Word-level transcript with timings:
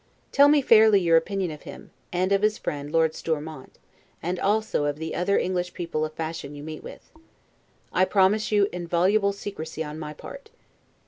Tell 0.31 0.47
me 0.47 0.63
fairly 0.63 0.99
your 0.99 1.15
opinion 1.15 1.51
of 1.51 1.61
him, 1.61 1.91
and 2.11 2.31
of 2.31 2.41
his 2.41 2.57
friend 2.57 2.91
Lord 2.91 3.11
Stormount: 3.13 3.77
and 4.19 4.39
also 4.39 4.85
of 4.85 4.95
the 4.97 5.13
other 5.13 5.37
English 5.37 5.75
people 5.75 6.03
of 6.05 6.13
fashion 6.13 6.55
you 6.55 6.63
meet 6.63 6.81
with. 6.83 7.11
I 7.93 8.05
promise 8.05 8.51
you 8.51 8.67
inviolable 8.73 9.31
secrecy 9.31 9.83
on 9.83 9.99
my 9.99 10.13
part. 10.15 10.49